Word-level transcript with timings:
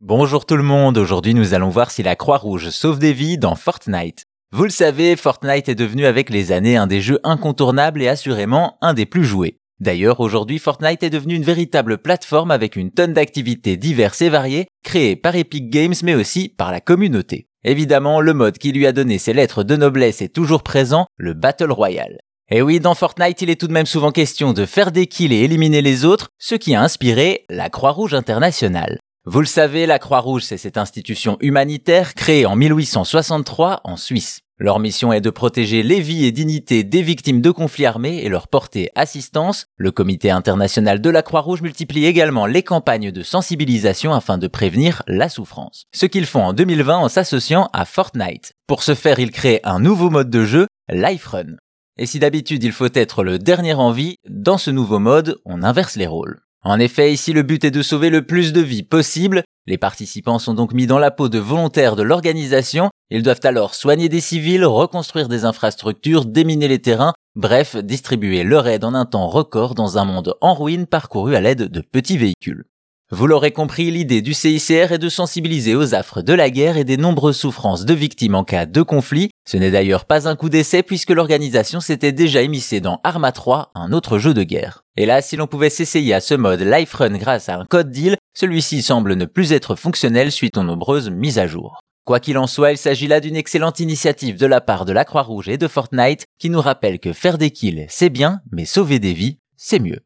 Bonjour 0.00 0.46
tout 0.46 0.56
le 0.56 0.62
monde, 0.62 0.96
aujourd'hui 0.96 1.34
nous 1.34 1.54
allons 1.54 1.70
voir 1.70 1.90
si 1.90 2.04
la 2.04 2.14
Croix-Rouge 2.14 2.70
sauve 2.70 3.00
des 3.00 3.12
vies 3.12 3.36
dans 3.36 3.56
Fortnite. 3.56 4.22
Vous 4.52 4.62
le 4.62 4.70
savez, 4.70 5.16
Fortnite 5.16 5.68
est 5.68 5.74
devenu 5.74 6.06
avec 6.06 6.30
les 6.30 6.52
années 6.52 6.76
un 6.76 6.86
des 6.86 7.00
jeux 7.00 7.18
incontournables 7.24 8.00
et 8.00 8.06
assurément 8.06 8.78
un 8.80 8.94
des 8.94 9.06
plus 9.06 9.24
joués. 9.24 9.56
D'ailleurs, 9.80 10.20
aujourd'hui, 10.20 10.60
Fortnite 10.60 11.02
est 11.02 11.10
devenu 11.10 11.34
une 11.34 11.42
véritable 11.42 11.98
plateforme 11.98 12.52
avec 12.52 12.76
une 12.76 12.92
tonne 12.92 13.12
d'activités 13.12 13.76
diverses 13.76 14.22
et 14.22 14.28
variées, 14.28 14.68
créées 14.84 15.16
par 15.16 15.34
Epic 15.34 15.68
Games 15.68 15.96
mais 16.04 16.14
aussi 16.14 16.48
par 16.48 16.70
la 16.70 16.80
communauté. 16.80 17.48
Évidemment, 17.64 18.20
le 18.20 18.34
mode 18.34 18.58
qui 18.58 18.70
lui 18.70 18.86
a 18.86 18.92
donné 18.92 19.18
ses 19.18 19.32
lettres 19.32 19.64
de 19.64 19.74
noblesse 19.74 20.22
est 20.22 20.32
toujours 20.32 20.62
présent, 20.62 21.06
le 21.16 21.34
Battle 21.34 21.72
Royale. 21.72 22.18
Et 22.52 22.62
oui, 22.62 22.78
dans 22.78 22.94
Fortnite, 22.94 23.42
il 23.42 23.50
est 23.50 23.60
tout 23.60 23.66
de 23.66 23.72
même 23.72 23.84
souvent 23.84 24.12
question 24.12 24.52
de 24.52 24.64
faire 24.64 24.92
des 24.92 25.08
kills 25.08 25.34
et 25.34 25.42
éliminer 25.42 25.82
les 25.82 26.04
autres, 26.04 26.28
ce 26.38 26.54
qui 26.54 26.76
a 26.76 26.82
inspiré 26.82 27.46
la 27.50 27.68
Croix-Rouge 27.68 28.14
internationale. 28.14 29.00
Vous 29.30 29.40
le 29.40 29.46
savez, 29.46 29.84
la 29.84 29.98
Croix-Rouge, 29.98 30.44
c'est 30.44 30.56
cette 30.56 30.78
institution 30.78 31.36
humanitaire 31.40 32.14
créée 32.14 32.46
en 32.46 32.56
1863 32.56 33.82
en 33.84 33.98
Suisse. 33.98 34.40
Leur 34.56 34.78
mission 34.78 35.12
est 35.12 35.20
de 35.20 35.28
protéger 35.28 35.82
les 35.82 36.00
vies 36.00 36.24
et 36.24 36.32
dignités 36.32 36.82
des 36.82 37.02
victimes 37.02 37.42
de 37.42 37.50
conflits 37.50 37.84
armés 37.84 38.22
et 38.24 38.30
leur 38.30 38.48
porter 38.48 38.88
assistance. 38.94 39.66
Le 39.76 39.90
comité 39.90 40.30
international 40.30 41.02
de 41.02 41.10
la 41.10 41.20
Croix-Rouge 41.20 41.60
multiplie 41.60 42.06
également 42.06 42.46
les 42.46 42.62
campagnes 42.62 43.10
de 43.10 43.22
sensibilisation 43.22 44.14
afin 44.14 44.38
de 44.38 44.46
prévenir 44.46 45.02
la 45.06 45.28
souffrance. 45.28 45.84
Ce 45.94 46.06
qu'ils 46.06 46.24
font 46.24 46.44
en 46.44 46.54
2020 46.54 46.96
en 46.96 47.10
s'associant 47.10 47.68
à 47.74 47.84
Fortnite. 47.84 48.54
Pour 48.66 48.82
ce 48.82 48.94
faire, 48.94 49.18
ils 49.18 49.30
créent 49.30 49.60
un 49.62 49.78
nouveau 49.78 50.08
mode 50.08 50.30
de 50.30 50.46
jeu, 50.46 50.68
Life 50.88 51.26
Run. 51.26 51.56
Et 51.98 52.06
si 52.06 52.18
d'habitude 52.18 52.64
il 52.64 52.72
faut 52.72 52.88
être 52.94 53.24
le 53.24 53.38
dernier 53.38 53.74
en 53.74 53.92
vie, 53.92 54.16
dans 54.26 54.56
ce 54.56 54.70
nouveau 54.70 55.00
mode, 55.00 55.36
on 55.44 55.62
inverse 55.62 55.96
les 55.96 56.06
rôles. 56.06 56.40
En 56.64 56.78
effet, 56.80 57.12
ici 57.12 57.32
le 57.32 57.42
but 57.42 57.64
est 57.64 57.70
de 57.70 57.82
sauver 57.82 58.10
le 58.10 58.26
plus 58.26 58.52
de 58.52 58.60
vies 58.60 58.82
possible. 58.82 59.42
Les 59.66 59.78
participants 59.78 60.38
sont 60.38 60.54
donc 60.54 60.72
mis 60.72 60.86
dans 60.86 60.98
la 60.98 61.10
peau 61.10 61.28
de 61.28 61.38
volontaires 61.38 61.94
de 61.94 62.02
l'organisation. 62.02 62.90
Ils 63.10 63.22
doivent 63.22 63.40
alors 63.44 63.74
soigner 63.74 64.08
des 64.08 64.20
civils, 64.20 64.64
reconstruire 64.64 65.28
des 65.28 65.44
infrastructures, 65.44 66.24
déminer 66.24 66.68
les 66.68 66.80
terrains, 66.80 67.14
bref, 67.36 67.76
distribuer 67.76 68.44
leur 68.44 68.66
aide 68.66 68.84
en 68.84 68.94
un 68.94 69.06
temps 69.06 69.28
record 69.28 69.74
dans 69.74 69.98
un 69.98 70.04
monde 70.04 70.34
en 70.40 70.54
ruine 70.54 70.86
parcouru 70.86 71.36
à 71.36 71.40
l'aide 71.40 71.64
de 71.64 71.80
petits 71.80 72.18
véhicules. 72.18 72.64
Vous 73.10 73.26
l'aurez 73.26 73.52
compris, 73.52 73.90
l'idée 73.90 74.20
du 74.20 74.34
CICR 74.34 74.92
est 74.92 74.98
de 74.98 75.08
sensibiliser 75.08 75.74
aux 75.74 75.94
affres 75.94 76.20
de 76.20 76.34
la 76.34 76.50
guerre 76.50 76.76
et 76.76 76.84
des 76.84 76.98
nombreuses 76.98 77.38
souffrances 77.38 77.86
de 77.86 77.94
victimes 77.94 78.34
en 78.34 78.44
cas 78.44 78.66
de 78.66 78.82
conflit. 78.82 79.30
Ce 79.50 79.56
n'est 79.56 79.70
d'ailleurs 79.70 80.04
pas 80.04 80.28
un 80.28 80.36
coup 80.36 80.50
d'essai 80.50 80.82
puisque 80.82 81.08
l'organisation 81.08 81.80
s'était 81.80 82.12
déjà 82.12 82.42
émissée 82.42 82.82
dans 82.82 83.00
Arma 83.02 83.32
3, 83.32 83.70
un 83.74 83.94
autre 83.94 84.18
jeu 84.18 84.34
de 84.34 84.42
guerre. 84.42 84.84
Et 84.98 85.06
là, 85.06 85.22
si 85.22 85.36
l'on 85.36 85.46
pouvait 85.46 85.70
s'essayer 85.70 86.12
à 86.12 86.20
ce 86.20 86.34
mode 86.34 86.60
Life 86.60 86.92
Run 86.92 87.16
grâce 87.16 87.48
à 87.48 87.56
un 87.56 87.64
code 87.64 87.90
deal, 87.90 88.18
celui-ci 88.34 88.82
semble 88.82 89.14
ne 89.14 89.24
plus 89.24 89.54
être 89.54 89.74
fonctionnel 89.74 90.32
suite 90.32 90.58
aux 90.58 90.62
nombreuses 90.62 91.08
mises 91.08 91.38
à 91.38 91.46
jour. 91.46 91.80
Quoi 92.04 92.20
qu'il 92.20 92.36
en 92.36 92.46
soit, 92.46 92.72
il 92.72 92.76
s'agit 92.76 93.06
là 93.06 93.20
d'une 93.20 93.36
excellente 93.36 93.80
initiative 93.80 94.36
de 94.36 94.44
la 94.44 94.60
part 94.60 94.84
de 94.84 94.92
la 94.92 95.06
Croix-Rouge 95.06 95.48
et 95.48 95.56
de 95.56 95.66
Fortnite 95.66 96.26
qui 96.38 96.50
nous 96.50 96.60
rappelle 96.60 96.98
que 96.98 97.14
faire 97.14 97.38
des 97.38 97.50
kills, 97.50 97.86
c'est 97.88 98.10
bien, 98.10 98.42
mais 98.52 98.66
sauver 98.66 98.98
des 98.98 99.14
vies, 99.14 99.38
c'est 99.56 99.80
mieux. 99.80 100.00